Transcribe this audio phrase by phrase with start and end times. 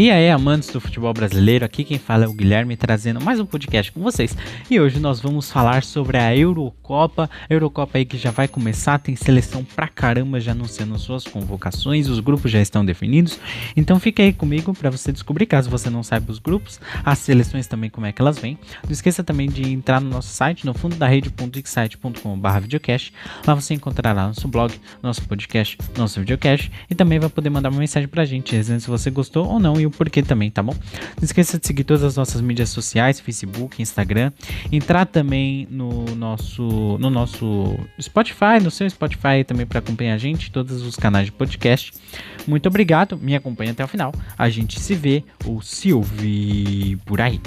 [0.00, 3.44] E aí, amantes do futebol brasileiro, aqui quem fala é o Guilherme trazendo mais um
[3.44, 4.34] podcast com vocês.
[4.70, 7.28] E hoje nós vamos falar sobre a Eurocopa.
[7.28, 12.08] A Eurocopa aí que já vai começar, tem seleção pra caramba já anunciando suas convocações,
[12.08, 13.38] os grupos já estão definidos.
[13.76, 17.66] Então fica aí comigo para você descobrir, caso você não saiba os grupos, as seleções
[17.66, 18.58] também como é que elas vêm.
[18.82, 23.12] Não esqueça também de entrar no nosso site, no fundo da rede.excite.com.br videocast.
[23.46, 24.72] Lá você encontrará nosso blog,
[25.02, 28.88] nosso podcast, nosso videocast e também vai poder mandar uma mensagem pra gente, dizendo se
[28.88, 30.74] você gostou ou não e o porquê também, tá bom?
[31.16, 34.32] Não esqueça de seguir todas as nossas mídias sociais, Facebook, Instagram,
[34.72, 40.50] entrar também no nosso no nosso Spotify, no seu Spotify também para acompanhar a gente,
[40.50, 41.92] todos os canais de podcast.
[42.46, 44.12] Muito obrigado, me acompanhe até o final.
[44.36, 47.40] A gente se vê ou se ouve por aí.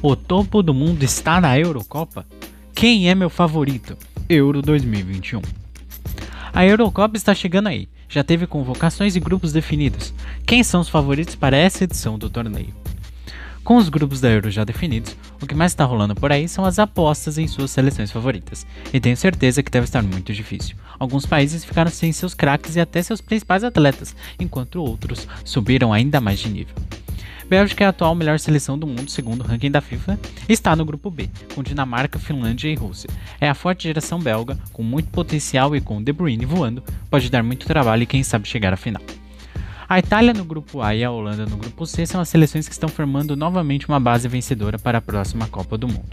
[0.00, 2.24] O topo do mundo está na Eurocopa?
[2.78, 3.98] Quem é meu favorito?
[4.28, 5.42] Euro 2021.
[6.52, 7.88] A Eurocopa está chegando aí.
[8.08, 10.14] Já teve convocações e grupos definidos.
[10.46, 12.72] Quem são os favoritos para essa edição do torneio?
[13.64, 16.64] Com os grupos da Euro já definidos, o que mais está rolando por aí são
[16.64, 20.76] as apostas em suas seleções favoritas, e tenho certeza que deve estar muito difícil.
[21.00, 26.20] Alguns países ficaram sem seus craques e até seus principais atletas, enquanto outros subiram ainda
[26.20, 26.76] mais de nível.
[27.48, 30.76] Bélgica é a atual melhor seleção do mundo segundo o ranking da FIFA e está
[30.76, 33.08] no grupo B, com Dinamarca, Finlândia e Rússia.
[33.40, 37.42] É a forte geração belga, com muito potencial e com De Bruyne voando, pode dar
[37.42, 39.02] muito trabalho e quem sabe chegar à final.
[39.88, 42.74] A Itália no grupo A e a Holanda no grupo C são as seleções que
[42.74, 46.10] estão formando novamente uma base vencedora para a próxima Copa do Mundo.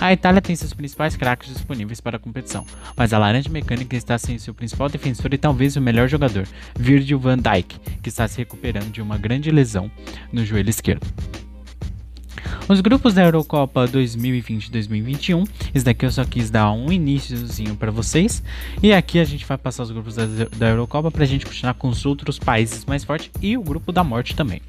[0.00, 2.64] A Itália tem seus principais craques disponíveis para a competição,
[2.96, 6.46] mas a Laranja Mecânica está sem seu principal defensor e talvez o melhor jogador,
[6.78, 9.90] Virgil van Dijk, que está se recuperando de uma grande lesão
[10.32, 11.04] no joelho esquerdo.
[12.68, 18.42] Os grupos da Eurocopa 2020-2021, esse daqui eu só quis dar um iníciozinho para vocês.
[18.82, 20.26] E aqui a gente vai passar os grupos da,
[20.56, 23.92] da Eurocopa para a gente continuar com os outros países mais fortes e o grupo
[23.92, 24.60] da morte também.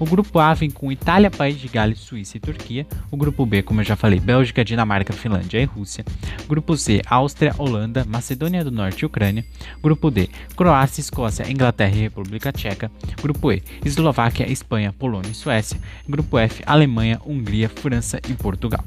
[0.00, 2.86] O grupo A vem com Itália, País de Gales, Suíça e Turquia.
[3.10, 6.06] O grupo B, como eu já falei, Bélgica, Dinamarca, Finlândia e Rússia.
[6.48, 9.44] Grupo C, Áustria, Holanda, Macedônia do Norte e Ucrânia.
[9.82, 12.90] Grupo D, Croácia, Escócia, Inglaterra e República Tcheca.
[13.20, 15.78] Grupo E, Eslováquia, Espanha, Polônia e Suécia.
[16.08, 18.82] Grupo F, Alemanha, Hungria, França e Portugal.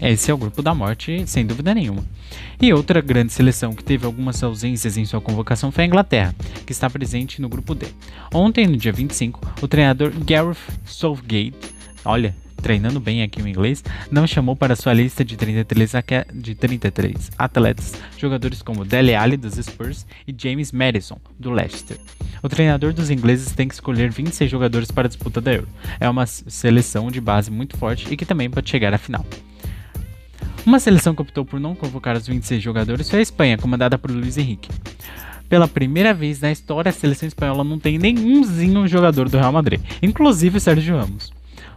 [0.00, 2.04] Esse é o grupo da morte, sem dúvida nenhuma.
[2.60, 6.34] E outra grande seleção que teve algumas ausências em sua convocação foi a Inglaterra,
[6.66, 7.86] que está presente no grupo D.
[8.32, 11.56] Ontem, no dia 25, o treinador Gareth Southgate,
[12.04, 12.34] olha,
[12.64, 15.92] treinando bem aqui o inglês, não chamou para sua lista de 33,
[16.32, 21.98] de 33 atletas jogadores como Dele Alli dos Spurs e James Madison do Leicester.
[22.42, 25.68] O treinador dos ingleses tem que escolher 26 jogadores para a disputa da Euro.
[26.00, 29.26] É uma seleção de base muito forte e que também pode chegar à final.
[30.66, 34.10] Uma seleção que optou por não convocar os 26 jogadores foi a Espanha, comandada por
[34.10, 34.70] Luiz Henrique.
[35.46, 39.80] Pela primeira vez na história, a seleção espanhola não tem nenhumzinho jogador do Real Madrid,
[40.02, 41.30] inclusive Sérgio Ramos.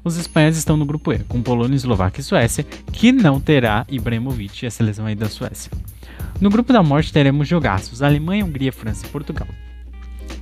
[0.06, 4.66] Os espanhóis estão no grupo E, com Polônia, Eslováquia e Suécia, que não terá Ibrahimovic,
[4.66, 5.70] a seleção aí da Suécia.
[6.40, 9.48] No grupo da morte teremos jogaços Alemanha, Hungria, França e Portugal.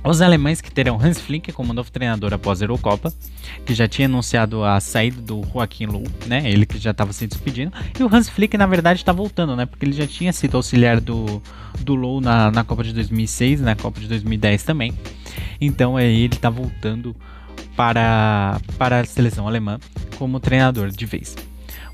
[0.06, 3.12] Os alemães que terão Hans Flick como novo treinador após a Eurocopa,
[3.64, 6.48] que já tinha anunciado a saída do Joaquim Low, né?
[6.48, 7.72] Ele que já estava se despedindo.
[7.98, 9.66] E o Hans Flick, na verdade, está voltando, né?
[9.66, 11.42] Porque ele já tinha sido auxiliar do,
[11.80, 14.94] do Low na, na Copa de 2006, na Copa de 2010 também.
[15.60, 17.14] Então é, ele está voltando
[17.74, 19.80] para, para a seleção alemã
[20.18, 21.34] como treinador de vez.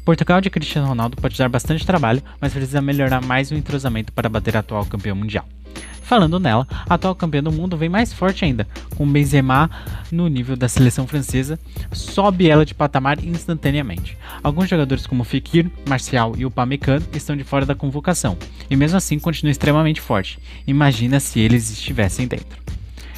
[0.05, 4.29] Portugal de Cristiano Ronaldo pode dar bastante trabalho, mas precisa melhorar mais o entrosamento para
[4.29, 5.47] bater a atual campeão mundial.
[6.03, 9.71] Falando nela, a atual campeã do mundo vem mais forte ainda, com Benzema
[10.11, 11.59] no nível da seleção francesa,
[11.93, 14.19] sobe ela de patamar instantaneamente.
[14.43, 18.37] Alguns jogadores como Fekir, Marcial e Upamecano estão de fora da convocação,
[18.69, 20.39] e mesmo assim continua extremamente forte.
[20.67, 22.62] Imagina se eles estivessem dentro.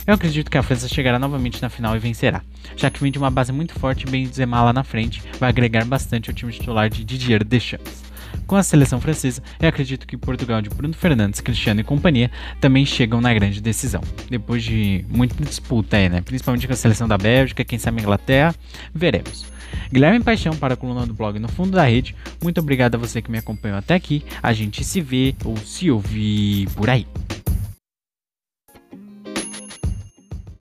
[0.06, 2.42] Eu acredito que a França chegará novamente na final e vencerá,
[2.76, 5.84] já que vem de uma base muito forte e Benzema lá na frente vai agregar
[5.86, 8.04] bastante ao time titular de Didier Deschamps.
[8.46, 12.30] Com a seleção francesa, eu acredito que Portugal de Bruno Fernandes, Cristiano e companhia
[12.60, 14.02] também chegam na grande decisão.
[14.28, 16.20] Depois de muita disputa aí, né?
[16.20, 18.54] Principalmente com a seleção da Bélgica, quem sabe a Inglaterra,
[18.94, 19.46] veremos.
[19.90, 22.14] Guilherme Paixão para a coluna do blog No Fundo da Rede.
[22.42, 24.22] Muito obrigado a você que me acompanhou até aqui.
[24.42, 27.06] A gente se vê ou se ouvir por aí.